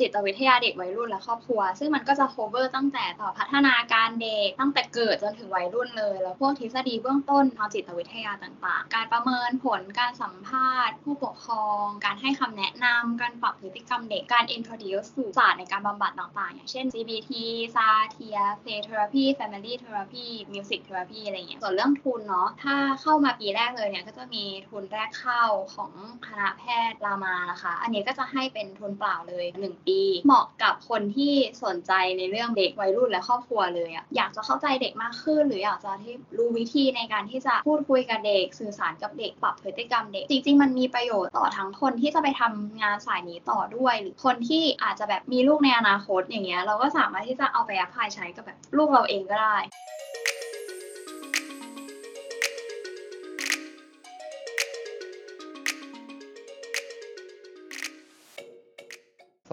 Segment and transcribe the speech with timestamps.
[0.00, 17.30] จิตวิทยาเด็กวัยรุ่นและครอบครัว ซึ่งมันก็จะ cover ตั้งแต่ต่อพัฒนาการเด็ก ตั้งแต่เกิดจนถึงวัยรุ่นเลย แล้วพวกทฤษฎีเบื้องต้นทางจิตวิทยาต่างๆ การประเมินผลการสัมภาษณ์ ผู้ปกครอง การให้คำแนะนำการปรับพฤติกรรมเด็ก การ introduce สู่ศาสตร์ในการบำบัดต่างๆ อย่างเช่น CBT
[17.74, 25.92] ซาเทีย play therapy family therapy music therapy อะไรเงี้ย ส่วนเรื่องทุนเนาะ ถ้าเข้ามาปีแรกเลยเนี่ยก็จะมีทุนแรกเข้าของ
[26.26, 49.56] คณะแพทย์รามานะคะ อันนี้ก็จะให้เป็นทุนเปล่าเลย1ปี เหมาะกับคนที่สนใจในเรื่องเด็กวัยรุ่นและครอบครัวเลยอะอยากจะเข้าใจเด็กมากขึ้น หรืออยากจะที่รู้วิธีในการที่จะพูดคุยกับเด็ก สื่อสารกับเด็กปรับพฤติกรรมเด็ก จริง ๆ มันมีประโยชน์ต่อทั้งคนที่จะไปทำงานสายนี้ต่อด้วย หรือคนที่อาจจะแบบมีลูกในอนาคตอย่างเงี้ยเราก็สามารถที่จะเอาไปแอพพลายใช้กับแบบลูกเราเองก็ได้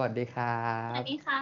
[0.02, 0.56] สวัสดีครับ
[0.90, 1.40] สวัสดีค่ะ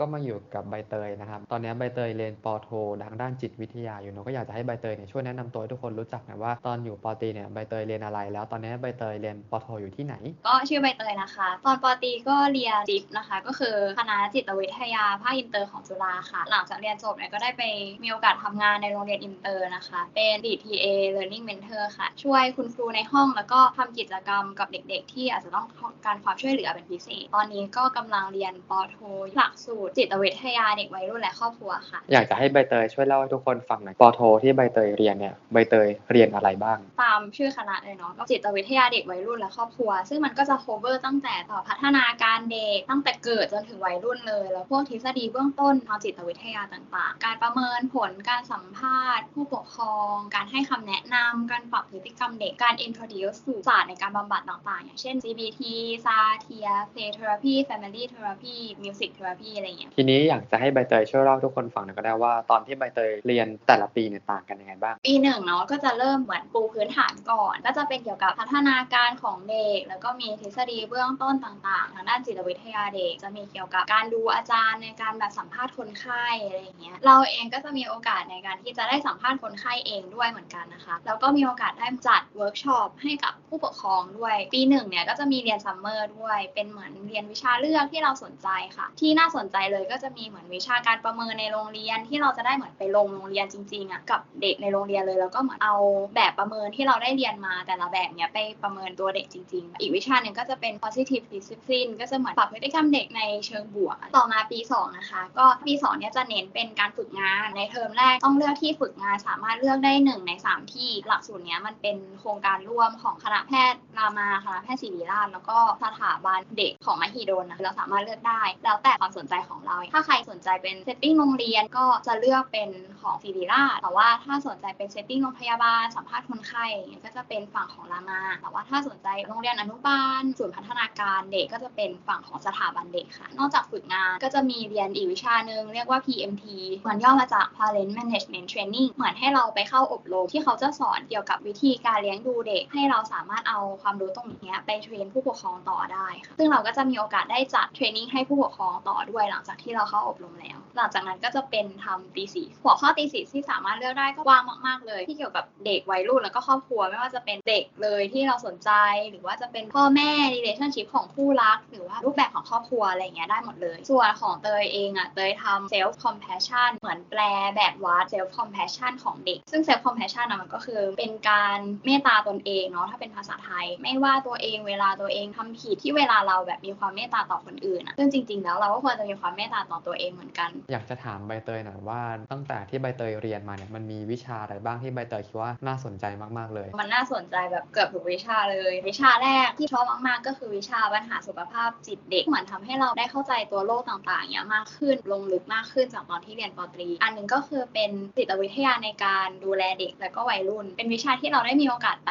[0.00, 2.68] ก็มาอยู่กับใบเตยนะครับ ตอนนี้ใบเตยเรียนป.โท
[3.04, 10.14] ทางด้านจิตวิทยาอยู่เนอะก็อยากจะให้ใบเตยเนี่ยช่วยแนะนำตัวให้ทุกคนรู้จักหน่อยว่าตอนอยู่ป.ตรีเนี่ยใบเตยเรียนอะไร แล้วตอนนี้ใบเตยเรียนป.โทอยู่ที่ไหน
[10.46, 17.62] ก็ชื่อใบเตยนะคะ ตอนป.ตรีก็เรียน JIPP นะคะ ก็คือคณะจิตวิทยาภาคอินเตอร์ของจุฬาค่ะ หลังจากเรียนจบเนี่ยก็ได้ไป
[18.02, 25.66] มีโอกาสทำงานในโรงเรียนอินเตอร์นะคะ เป็น TA Learning Mentor ค่ะ ช่วยคุณครูในห้องแล้วก็ทำกิจกรรมกับเด็ก ๆ ที่อาจจะต้อง
[26.04, 28.96] การความช่วยเหลือเป็นพิเศษ ตอนนี้ก็กำลังเรียนปอโท
[29.36, 55.60] หลักสูตรจิตวิทยาเด็กวัยรุ่นและครอบครัวค่ะ อยากจะให้ใบเตยช่วยเล่าให้ทุกคนฟังหน่อยปอโทที่ใบเตยเรียนเนี่ยใบเตยเรียนอะไรบ้าง ตามชื่อคณะเลยเนาะก็จิตวิทยาเด็กวัยรุ่นและครอบครัว ซึ่งมันก็จะ cover ตั้งแต่ต่อพัฒนาการเด็กตั้งแต่เกิดจนถึงวัยรุ่นเลย แล้วพวกทฤษฎีเบื้องต้นทางจิตวิทยาต่างๆ การประเมินผลการสัมภาษณ์ ผู้ปกครอง การให้คำแนะนำการปรับพฤติกรรมเด็กการ introduce สู่ศาสตร์ในการบำบัดต่างๆ อย่างเช่น CBT
[56.04, 95.76] Satir play therapy family therapy music therapy อะไรอย่างเงี้ยทีนี้อยากจะให้ใบเตยช่วยเล่าให้ทุกคนฟังหน่อยก็ได้ว่าตอนที่ใบเตยเรียนแต่ละปีเนี่ยต่างกันยังไงบ้าง ปีหนึ่งเนาะก็จะเริ่มเหมือนปูพื้นฐานก่อน ก็จะเป็นเกี่ยวกับพัฒนาการของเด็ก แล้วก็มีทฤษฎีเบื้องต้นต่างๆ ทางด้านจิตวิทยาเด็ก จะมีเกี่ยวกับการดูอาจารย์ในการแบบสัมภาษณ์คนไข้อะไรอย่างเงี้ยเราเองก็จะมีโอกาสในการที่จะได้สัมภาษณ์คนไข้เองด้วยเหมือนกันนะคะแล้วก็มีโอกาสได้จัดเวิร์กช็อปให้กับผู้ปกครองด้วย ปีหนึ่งเนี่ยก็จะมีเรียนซัมเมอร์ด้วยเป็นเหมือนเรียนวิชาเลือกที่เราสนใจค่ะ ที่น่าสนใจเลยก็จะมีเหมือนวิชาการประเมินในโรงเรียนที่เราจะได้เหมือนไปลงโรงเรียนจริงๆอะกับเด็กในโรงเรียนเลยแล้วก็เหมือนเอา
[96.16, 122.70] แบบประเมินที่เราได้เรียนมาแต่ละแบบเนี้ยไปประเมินตัวเด็กจริง ๆ อีกวิชาหนึ่งก็จะเป็น positive discipline ก็จะเหมือนปรับพฤติกรรมเด็กในเชิงบวก ต่อมาปีสองนะคะ ก็ปีสองเนี่ยจะเน้นเป็นการฝึกงานในเทอมแรกต้องเลือกที่ฝึกงานสามารถเลือกได้หนึ่งในสามที่หลักสูตรเนี้ยมันเป็นโครงการร่วมของคณะแพทย์รามาคณะแพทย์ศิริราชแล้วก็สถาบันเด็กของมหิดลนะเราสามารถเลือกได้ แล้วแต่ความสนใจของเรา ถ้าใครสนใจเป็น setting โรงเรียนก็จะเลือกเป็น
[123.00, 126.66] ของศิริราชแต่ว่าถ้าสนใจเป็น setting โรงพยาบาลสัมภาษณ์คนไข้
[127.04, 136.44] ก็จะเป็นฝั่งของรามา แต่ว่าถ้าสนใจโรงเรียนอนุบาลศูนย์พัฒนาการเด็กก็จะเป็นฝั่งของสถาบันเด็กค่ะ นอกจากฝึกงานก็จะมีเรียนอีกวิชาหนึ่งเรียกว่า PMT
[136.88, 154.80] มันย่อมาจาก Parent Management Training เหมือนให้เราไปเข้าอบรมที่เขาจะสอนเกี่ยวกับวิธีการเลี้ยงดูเด็ก ให้เราสามารถเอาความรู้ตรงนี้ไป train ผู้ปกครองต่อได้ค่ะซึ่งเราก็จะมีโอกาสได้จัด training ให้ผู้ปกครองต่อด้วยหลังจากที่เราเข้าอบรมแล้ว หลังจากนั้นก็จะเป็นทำ thesis หัวข้อ thesis ที่สามารถเลือกได้ก็กว้างมาก
[154.82, 158.70] ๆ เลย ที่เกี่ยวกับเด็กวัยรุ่นแล้วก็ครอบครัวไม่ว่าจะเป็นเด็กเลยที่เราสนใจ
[159.10, 167.20] หรือว่าจะเป็นพ่อแม่ relationship ของคู่รัก หรือว่ารูปแบบของครอบครัวอะไรอย่างเงี้ยได้หมดเลย ส่วนของเตยเองอะเตยทำ self compassion เหมือนแปล
[167.56, 182.00] แบบวัด self compassion ของเด็ก ซึ่ง self compassion อะมันก็คือเป็นการเมตตาตนเองเนาะถ้าเป็นภาษาไทย ไม่ว่าตัวเองเวลาตัวเองทำผิดที่เวลาเราแบบมีความเมตตาต่อคนอื่นอะซึ่งจริง ๆ แล้วเราก็ควรจะมีความเมตตาต่อตัวเองเหมือนกัน อยากจะถามใบเตยหน่อยว่า
[182.32, 186.04] ตั้งแต่ที่ใบเตยเรียนมาเนี่ยมันมีวิชาอะไรบ้างที่ใบเตยคิดว่าน่าสนใจ
[186.38, 202.10] มากๆเลย มันน่าสนใจแบบเกือบทุกวิชาเลย วิชาแรกที่ชอบมากๆ ก็คือวิชาปัญหาสุขภาพจิตเด็กเหมือนทำให้เราได้เข้าใจตัวโรคต่างๆเนี้ยมากขึ้นลงลึกมากขึ้นจากตอนที่เรียนปตรี อันหนึงก็คือเป็นจิตวิทยาในการดูแลเด็กและก็วัยรุ่น เป็นวิชาที่เราได้มีโอกาสไป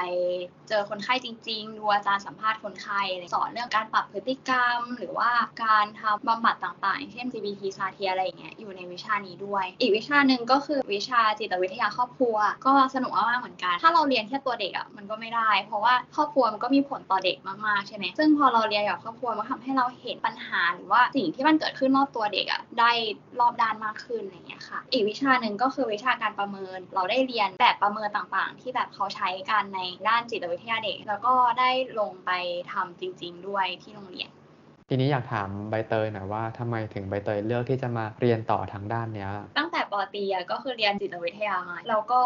[0.69, 3.01] เจอคนไข้จริง ๆ ดูอาจารย์สัมภาษณ์คนไข้
[3.33, 5.31] สอนเรื่องการปรับพฤติกรรม หรือว่า
[5.63, 22.91] การทำบำบัดต่างๆอย่างเช่น CBT ซาเทียอะไรอย่างเงี้ยอยู่ในวิชานี้ด้วย อีกวิชาหนึ่งก็คือวิชาจิตวิทยาครอบครัว ก็สนุกมากเหมือนกัน ถ้าเราเรียนแค่ตัวเด็กอะมันก็ไม่ได้ เพราะว่าครอบครัวมันก็มีผลต่อเด็กมากๆใช่ไหมซึ่งพอเราเรียนกับครอบครัวมันทำให้เราเห็นปัญหาหรือว่าสิ่งที่มันเกิดขึ้นรอบตัวเด็กอะได้
[23.39, 31.69] รอบด้านมากขึ้นอะไรอย่างเงี้ยค่ะ อีกวิชาหนึ่งก็คือวิชาการประเมิน เราได้เรียนแบบประเมินต่างๆ ที่แบบเขาใช้กันในด้านจิตวิทยาเด็ก แล้วก็ได้
[31.99, 32.31] ลงไป
[32.71, 34.29] ทำจริง ๆ ด้วยที่โรงเรียน
[34.93, 42.21] ทีนี้อยากถามใบเตยหน่อยว่าทำไมถึงใบเตยเลือกที่จะมาเรียนต่อทางด้านเนี้ย ตั้งแต่ปอต.ีอะก็คือเรียนจิตวิทยามาแล้วก็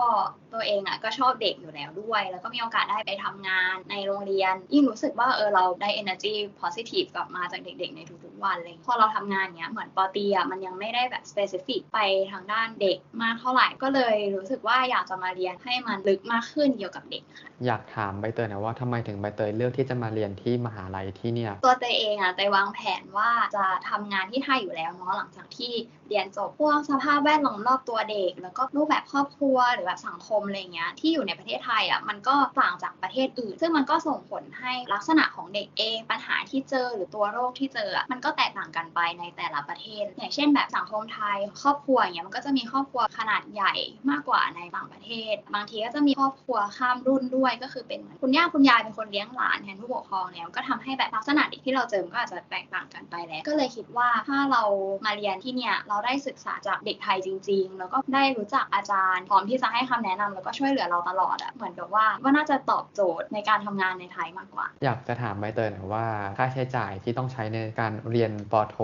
[0.53, 11.99] ตัวเองอะก็ชอบเด็กอยู่แล้วด้วย แล้วก็มีโอกาสได้ไปทำงานในโรงเรียนยิ่งรู้สึกว่าเออเราได้ energy positive กลับมาจากเด็กๆในทุก วันเลยพอเราทำงานเนี้ยเหมือนปอตรีอะมันยังไม่ได้แบบ specific ไป
[12.31, 25.73] ทางด้านเด็กมากเท่าไหร่ก็เลยรู้สึกว่าอยากจะมาเรียนให้มันลึกมากขึ้นเกี่ยวกับเด็กค่ะอยากถามใบเตยหน่อยว่าทำไมถึงใบเตยเลือกที่จะมาเรียนที่มหาลัยที่เนี่ยตัวเตยเองอะเตยวางแผนว่าจะทำงานที่ไทยอยู่แล้วเนาะหลังจากที่
[26.07, 43.73] เรียนจบพวกสภาพแวดล้อมรอบตัวเด็ก แล้วก็รูปแบบครอบครัวหรือแบบสังคมอะไรเงี้ยที่อยู่ในประเทศไทยอะมันก็ต่างจากประเทศอื่น ซึ่งมันก็ส่งผลให้ลักษณะของเด็กเองปัญหาที่เจอหรือตัวโรคที่เจออะมันก็็แตกต่างกันไปในแต่ละประเทศ อย่างเช่นแบบสังคมไทย ครอบครัวอย่างเงี้ยมันก็จะมีครอบครัวขนาดใหญ่
[44.09, 54.63] มากกว่าในต่างประเทศ บางทีก็จะมีครอบครัวข้ามรุ่นด้วย ก็คือเป็นเหมือนคุณย่าคุณยายเป็นคนเลี้ยงหลานแทนผู้ปกครองเนี่ยก็ทำให้แบบลักษณะเด็กที่เราเจอมันก็อาจจะแตกต่างกันไปแล้ว ก็เลยคิดว่าถ้าเรา
[55.05, 66.05] มาเรียนที่เนี่ยเราได้ศึกษาจากเด็กไทยจริง ๆ แล้วก็ได้รู้จักอาจารย์พร้อมที่จะให้คำแนะนำแล้วก็ช่วยเหลือเราตลอดอะเหมือนกับว่าว่าน่าจะตอบโจทย์ในการทำงานในไทยมากกว่า อยากจะถามใบเตยหน่อยว่า
[66.37, 68.77] ค่าใช้จ่ายที่ต้องใช้ในการเรียียนปอโท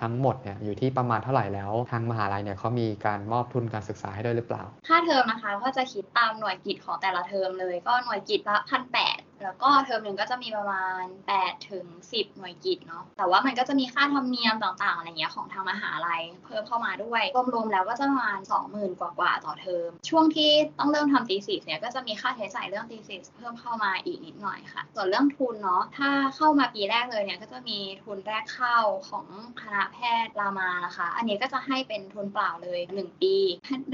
[0.00, 9.13] ทั้งหมดเนี่ยอยู่ที่ประมาณเท่าไหร่แล้ว ทางมหาลัยเนี่ยเขามีการมอบทุนการศึกษาให้ด้วยหรือเปล่า ค่าเทอมนะคะก็จะคิดตามหน่วยกิจของแต่ละเทอมเลย ก็หน่วยกิจละพันแปด
[9.44, 11.02] แล้วก็เทอมหนึ่งก็จะมีประมาณ
[11.36, 17.22] 8ถึง10 หน่วยกิจเนาะแต่ว่ามันก็จะมีค่าธรรมเนียมต่างๆอะไรเงี้ยของทางมหาลัยเพิ่มเข้ามาด้วย
[17.54, 18.38] รวมๆแล้วก็จะประมาณ
[18.70, 29.26] 20,000กว่าๆต่อเทอมช่วงที่ต้องเริ่มทำตีสิเนี่ยก็จะมีค่าใช้จ่ายเรื่องตีสิเพิ่มเข้ามาอีกนิดหน่อยค่ะ ส่วนเรื่องทุนเนาะถ้าเข้ามาปีแรกเลยเนี่ยก็จะมีทุนแรกเข้าของ
[29.60, 33.36] คณะแพทย์รามานะคะ อันนี้ก็จะให้เป็นทุนเปล่าเลย 1 ปี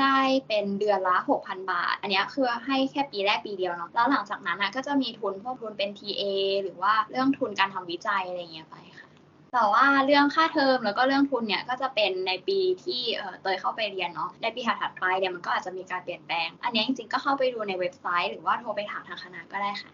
[0.01, 0.19] ได้
[0.49, 6.23] เป็นเดือนละ 6,000 บาท อันนี้คือให้แค่ปีแรกปีเดียวเนาะแล้วหลังจากนั้นนะก็จะมีทุนพวกทุนเป็น TA
[6.63, 9.09] หรือว่าเรื่องทุนการทำวิจัยอะไรเงี้ยไปค่ะ
[9.53, 13.03] แต่ว่าเรื่องค่าเทอมแล้วก็เรื่องทุนเนี่ยก็จะเป็นในปีที่
[13.43, 19.91] เตยเข้าไปเรียนเนาะในปีถัดไปเนี่ยมันก็อาจจะมีการเปลี่ยนแปลง อันนี้จริงๆก็เข้าไปดูในเว็บไซต์ หรือว่าโทรไปถามทางคณะก็ได้ค่ะ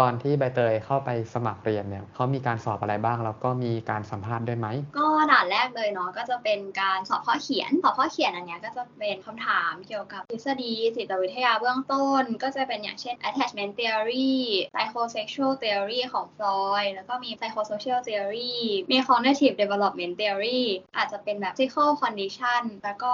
[0.00, 4.66] ตอนที่ใบเตยเข้าไปสมัครเรียนเนี่ยเขามีการสอบอะไรบ้างแล้วก็มีการสัมภาษณ์ด้วยไหม
[4.98, 14.30] ก็ด่านแรกเลยเนาะก็จะเป็นการสอบข้อเขียนสอบข้อเขียนอันเนี้ยก็จะเป็นคำถามเกี่ยวกับทฤษฎีจิตวิทยาเบื้องต้น ก็จะเป็นอย่างเช่น attachment theory
[14.72, 18.56] psychosexual theory ของ Freud แล้วก็มี psychosocial theory
[18.90, 20.62] มี cognitive development theory
[20.96, 23.12] อาจจะเป็นแบบ physical condition แล้วก็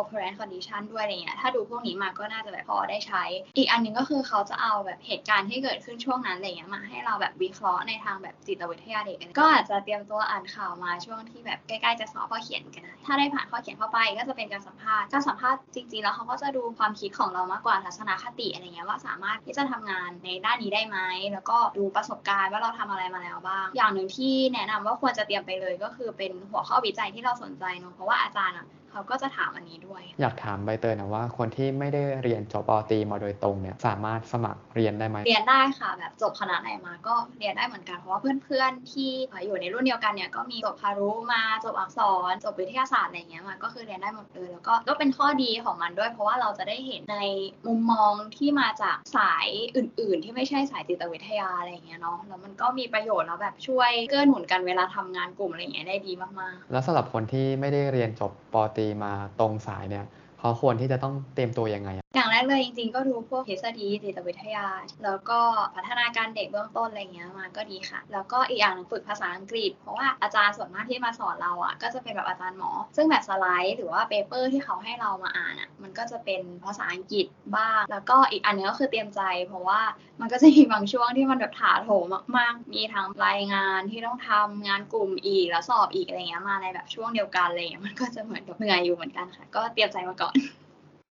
[0.00, 3.24] operant condition ด้วยอะไรเงี้ยถ้าดูพวกนี้มาก็น่าจะแบบพอได้ใช้
[3.56, 20.98] อีกอันหนึงก็คือเขาจะเอาแบบเหตุการณ์ที่เกิดขึ้นช่วงนั้นอะไรเงี้ยมาให้เราแบบวิเคราะห์ในทางแบบจิตวิทยาเด็กก็อาจจะเตรียมตัวอ่านข่าวมาช่วงที่แบบใกล้ๆจะสอบข้อเขียนกันได้ถ้าได้ผ่านข้อเขียนเข้าไปก็จะเป็นการสัมภาษณ์การสัมภาษณ์จริงๆแล้วเขาก็จะดูความคิดของเรามากกว่าทัศนคติอะไรเงี้ยว่าสามารถที่จะทำงานในด้านนี้ได้ไหม
[21.32, 39.10] แล้วก็ดูประสบการณ์ว่าเราทำอะไรมาแล้วบ้าง อย่างหนึ่งที่แนะนำว่าควรจะเตรียมไปเลยก็คือเป็นหัวข้อวิจัยที่เราสนใจเนาะเพราะว่าอาจารย์อะเขาก็จะถามอันนี้ด้วย อยากถามใบเตยนะว่า คนที่ไม่ได้เรียนจบปอตรีมาโดยตรงเนี่ยสามารถสมัครเรียนได้ไหมเรียนได้ค่ะ แบบจบคณะไหนมาก็เรียนได้เหมือนกันเพราะว่าเพื่อนๆที่
[39.46, 42.00] อยู่ในรุ่นเดียวกันเนี่ยก็มีจบพารุมาจบอักษ
[42.30, 47.18] รจบวิทยาศาสตร์อะไรเงี้ยมาก็คือเรียนได้หมดเลยแล้วก็ก็เป็นข้อดีของมันด้วย เพราะว่าเราจะได้เห็นใน
[47.66, 60.04] มุมมองที่มาจากสายอื่น ๆ ที่ไม่ใช่สายจิตวิทยาอะไรเงี้ยเนาะแล้วมันก็มีประโยชน์แล้วแบบช่วยเกื้อหนุนกันเวลาทำงานกลุ่มอะไรเงี้ยได้ดีมากๆ แล้วสำหรับคนที่ไม่ได้เรียนจบปอตตีมาตรงสายเนี่ย
[60.40, 64.66] เขาควรที่จะต้องเตรียมตัวยังไงอะอย่างแรกเลยจริงๆ ก็ดูพวกทฤษฎีจิตวิทยา
[65.04, 65.38] แล้วก็
[65.74, 77.26] พัฒนาการเด็กเบื้องต้นอะไรเงี้ยมาก็ดีค่ะ แล้วก็อีกอย่างหนึงฝึกภาษาอังกฤษ เพราะว่าอาจารย์ส่วนมากที่มาสอนเราอะก็จะเป็นแบบอาจารย์หมอ ซึ่งแบบสไลด์หรือว่า paper ที่เขาให้เรามาอ่านอะมันก็จะเป็นภาษาอังกฤษ
[77.56, 79.80] บ้าง แล้วก็อีกอันนึงก็คือเตรียมใจ เพราะว่า
[80.20, 90.50] มันก็จะมีบางช่วงที่มันแบบถาโถมมากๆ มีทั้งรายงานที่ต้องทำงานกลุ่มอีกแล้วสอบอีกอะไรเงี้ยมาในแบบช่วงเดียวกันอะไรเลยมันก็จะเหมือนเหนื่อยอยู่เหมือนกันค่ะ ก็เตรียมใจมาก่อน on.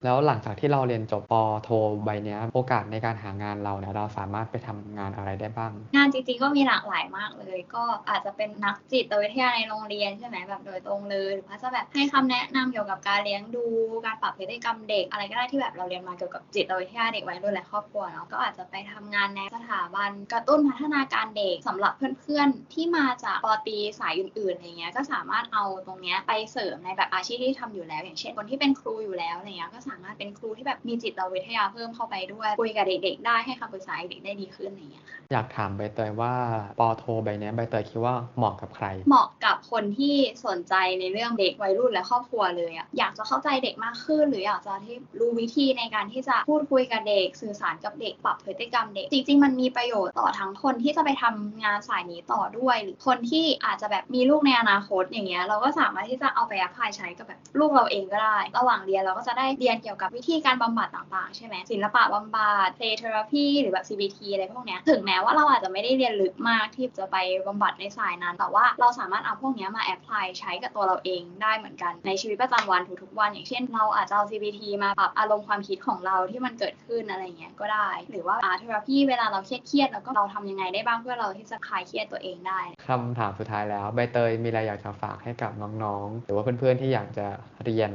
[0.04, 1.34] แล้วหลังจากที่เราเรียนจบป.
[1.64, 1.70] โท
[2.04, 13.66] ใบนี้โอกาสในการหางานเราเนี่ยเราสามารถไปทำงานอะไรได้บ้าง งานจริงๆก็มีหลากหลายมากเลย ก็อาจจะเป็นนักจิตวิทยาในโรงเรียนใช่ไหมแบบโดยตรงเลยหรือว่าจะแบบให้คำแนะนำเกี่ยวกับการเลี้ยงดู
[14.06, 36.34] การปรับพฤติกรรมเด็กอะไรก็ได้ที่แบบเราเรียนมาเกี่ยวกับจิตวิทยาเด็กวัยรุ่นและครอบครัวเนาะก็อาจจะไปทำงานในสถาบันกระตุ้นพัฒนาการเด็กสำหรับเพื่อนๆที่มาจากปตีสายอื่นๆอะไรเงี้ยก็สามารถเอาตรงเนี้ยไปเสริมในแบบอาชีพที่ทำอยู่แล้ว อย่างเช่นคนที่เป็นครูอยู่แล้วอะไรเงี้ยก็สามารถเป็นครูที่แบบมีจิตวิทยาเพิ่มเข้าไปด้วยคุยกับเด็ก ๆ ได้ให้คำปรึกษาเด็กได้ดีขึ้นอะไรอย่างเงี้ยค่ะอยากถามใบเตยว่า
[36.80, 67.16] ปอโทใบเนี้ยใบเตยคิดว่าเหมาะกับใคร เหมาะกับคนที่สนใจในเรื่องเด็กวัยรุ่นและครอบครัวเลยอะอยากจะเข้าใจเด็กมากขึ้น หรืออยากจะที่รู้วิธีในการที่จะพูดคุยกับเด็ก สื่อสารกับเด็กปรับพฤติกรรมเด็กจริงๆมันมีประโยชน์ต่อทั้งคนที่จะไปทำงานสายนี้ต่อด้วย หรือคนที่อาจจะแบบมีลูกในอนาคตอย่างเงี้ยเราก็สามารถที่จะเอาไปแอพพลายใช้กับแบบลูกเราเองก็ได้ ระหว่างเรียนเราก็จะได้เรียนเกี่ยวกับวิธีการบำบัดต่างๆ ใช่ไหมศิลปะบำบัด play therapy หรือแบบ CBT อะไรพวกเนี้ยถึงแม้ว่าเราอาจจะไม่ได้เรียนลึกมากที่จะไป
[67.46, 85.52] บำบัดในสายนั้น แต่ว่าเราสามารถเอาพวกเนี้ยมาแอพพลายใช้กับตัวเราเองได้เหมือนกันในชีวิตประจำวันทุกๆวัน อย่างเช่น เราอาจจะเอา CBT มาปรับอารมณ์ความคิดของเราที่มันเกิดขึ้นอะไรเงี้ยก็ได้ หรือว่า art therapy เวลาเราเครียดๆแล้วก็เราทำยังไงได้บ้างเพื่อเราที่จะคลายเครียดตัวเองได้คำถามสุดท้ายแล้วใบเตยมีอะไรอยากจะฝากให้กับ
[85.84, 87.26] น้องๆ หรือว่าเพื่อนๆที่อยากจะ
[87.64, 87.90] เรียน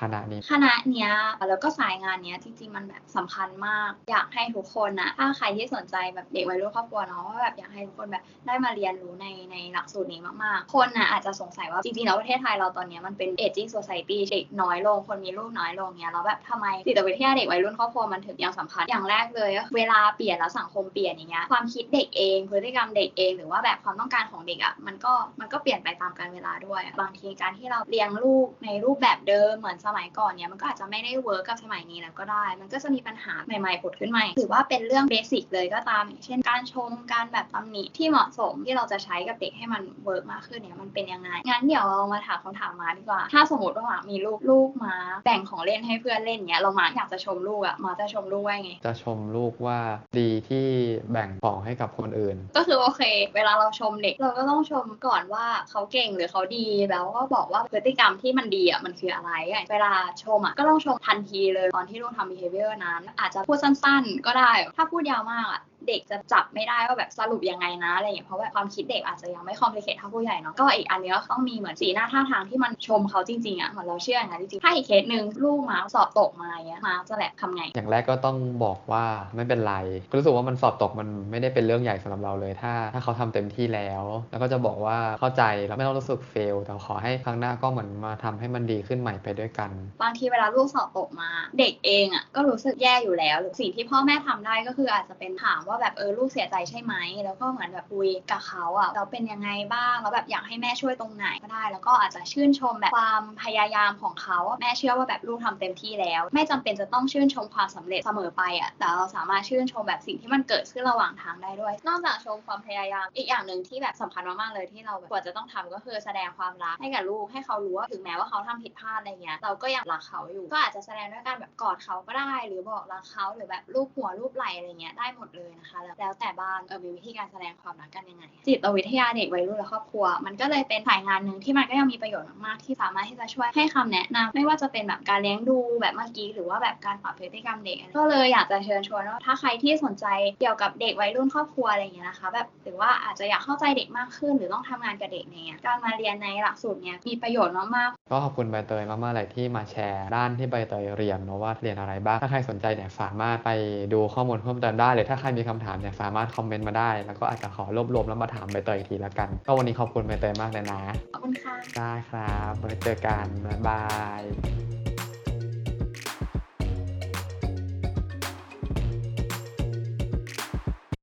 [0.00, 1.12] คณะนี้คณะเนี้ย
[1.48, 40.24] แล้วก็สายงานเนี้ยจริงๆมันแบบสำคัญมาก อยากให้ทุกคนนะถ้าใครที่สนใจแบบเด็กวัยรุ่นครอบครัวเนาะว่าแบบอยากให้ทุกคนแบบได้มาเรียนรู้ในในหลักสูตรนี้มากๆ คนนะอาจจะสงสัยว่าจริงๆแล้วประเทศไทยเราตอนเนี้ยมันเป็น aging society เด็กน้อยลงคนมีลูกน้อยลงเนี้ยแล้วแบบทำไมจิตวิทยาเด็กวัยรุ่นครอบครัวมันถึงยังสำคัญอย่างแรกเลยเวลาเปลี่ยนแล้วสังคมเปลี่ยนอย่างเงี้ยความคิดเด็กเอง พฤติกรรมเด็กเอง หรือว่าแบบความต้องการของเด็กอะมันก็มันก็เปลี่ยนไปตามกาลเวลาด้วย บางทีการที่เราเลี้ยงลูกในรูปแบบเดิมเหมือนสมัยก่อนเนี้ยมันก็อาจจะไม่ได้ work กับสมัยนี้แล้วก็ได้ มันก็จะมีปัญหาใหม่ๆผุดขึ้นมาถือว่าเป็นเรื่อง basic เลยก็ตามอย่างเช่น การชมการแบบตำหนิที่เหมาะสมที่เราจะใช้กับเด็กให้มัน work
[40.32, 44.94] มากขึ้นเนี่ยมันเป็นยังไงงั้นเดี๋ยวเรามาถามคำถามมาดีกว่า ถ้าสมมติว่าหมามีลูกลูกมา
[45.24, 49.78] แบ่งของเล่นให้เพื่อนเล่นเนี้ยเรามาอยากจะชมลูกอะมาจะชมลูกว่าไงจะชมลูกว่า
[50.18, 50.66] ดีที่
[51.12, 53.02] แบ่งของให้กับคนอื่น ก็คือโอเค
[53.34, 79.04] เวลาเราชมเด็กเราก็ต้องชมก่อนว่าเขาเก่งหรือเขาดีแล้วก็บอกว่าพฤติกรรมที่มันดีอะมันคืออะไรอะเวลาชมอะก็ต้องชมทันทีเลยตอนที่ลูกทำ behavior นั้น อาจจะพูดสั้นๆ ก็ได้ ถ้าพูดยาวมากอะ เด็กจะจับไม่ได้ว่าแบบสรุปยังไงนะอะไรอย่างเงี้ยเพราะแบบความคิดเด็กอาจจะยังไม่ complicate เท่าผู้ใหญ่เนาะก็อีกอันเนี้ยก็ต้องมีเหมือนสีหน้าท่าทางที่มันชมเขาจริงๆอะเหมือนเราเชื่ออย่างนั้นจริงๆถ้าอีกเคสหนึ่งลูกมาสอบตกมาอย่างเงี้ยมาจะแบบทำไง อย่างแรกก็ต้องบอกว่า
[79.36, 79.74] ไม่เป็นไร
[80.10, 89.70] ก็รู้สึกว่ามันสอบตกมันไม่ได้เป็นเรื่องใหญ่สำหรับเราเลยถ้า ถ้าเขาทำเต็มที่แล้ว แล้วก็จะบอกว่าเข้าใจแล้วไม่ต้องรู้สึกเฟลแต่ขอให้ครั้งหน้าก็เหมือนมาทำให้มันดีขึ้นใหม่ไปด้วยกัน
[90.02, 96.94] บางทีเวลาลูกสอบตกมา เด็กเองอะก็รู้สึกแย่อยู่แล้วหรือสิ่งที่พ่อแม่ทำได้ก็คืออาจจะเป็นถามว่าแบบเออลูกเสียใจใช่ไหม
[97.24, 140.06] แล้วก็เหมือนแบบคุยกับเขาอะเราเป็นยังไงบ้างแล้วแบบอยากให้แม่ช่วยตรงไหนก็ได้ แล้วก็อาจจะชื่นชมแบบความพยายามของเขาแม่เชื่อว่าแบบลูกทำเต็มที่แล้ว ไม่จำเป็นจะต้องชื่นชมความสำเร็จเสมอไปอะแต่เราสามารถชื่นชมแบบสิ่งที่มันเกิดขึ้นระหว่างทางได้ด้วย นอกจากชมความพยายามอีกอย่างหนึ่งที่แบบสำคัญมากๆเลยที่เราแบบควรจะต้องทำก็คือแสดงความรักให้กับลูกให้เขารู้ว่าถึงแม้ว่าเขาทำผิดพลาดอะไรเงี้ยเราก็ยังรักเขาอยู่ ก็อาจจะแสดงด้วยการแบบกอดเขาก็ได้ หรือบอกรักเขาหรือแบบรูปหัวรูปไหล่อะไรเงี้ยได้หมดเลยนะคะ แล้วแล้วแต่บ้านเออมีวิธีการแสดงความรักกันยังไง จิตวิทยาเด็กวัยรุ่นและครอบครัว มันก็เลยเป็นสายงานหนึ่งที่มันก็ยังมีประโยชน์มากๆที่สามารถที่จะช่วยให้คำแนะนำไม่ว่าจะเป็นแบบการเลี้ยงดูแบบเมื่อกี้หรือว่าแบบการปรับพฤติกรรมเด็กก็เลยอยากจะเชิญชวนว่าถ้าใครที่สนใจ
[140.40, 153.50] เกี่ยวกับเด็กวัยรุ่นครอบครัวอะไรอย่างเงี้ยนะคะ แบบหรือว่าอาจจะอยากเข้าใจเด็กมากขึ้น หรือต้องทำงานกับเด็กเนี่ยการมาเรียนในหลักสูตรเนี้ยมีประโยชน์มากๆก็ขอบคุณใบเตยมากๆเลยที่มาแชร์ด้านที่ใบเตยเรียนเนอะว่าเรียนอะไรบ้างถ้าใครสนใจเนี่ยสามารถไป
[153.92, 160.80] ดูข้อมูลเพิ่มเติมได้หรือถ้าใครมีคำถามเนี่ยสามารถคอมเมนต์มาได้ แล้วก็อาจจะขอรวบรวมแล้วมาถามใบเตยอีกทีละกัน ก็วันนี้ขอบคุณใบเตยมากเลยนะ
[161.12, 163.84] ขอบคุณค่ะ ได้ครับไว้เจอกันบ๊ายบา
[164.20, 164.79] ย